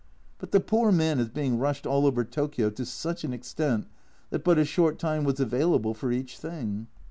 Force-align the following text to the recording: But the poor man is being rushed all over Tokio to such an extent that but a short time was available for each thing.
But 0.39 0.49
the 0.49 0.59
poor 0.59 0.91
man 0.91 1.19
is 1.19 1.29
being 1.29 1.59
rushed 1.59 1.85
all 1.85 2.07
over 2.07 2.23
Tokio 2.23 2.71
to 2.71 2.85
such 2.87 3.23
an 3.23 3.33
extent 3.33 3.85
that 4.31 4.43
but 4.43 4.57
a 4.57 4.65
short 4.65 4.97
time 4.97 5.23
was 5.25 5.39
available 5.39 5.93
for 5.93 6.11
each 6.11 6.39
thing. 6.39 6.87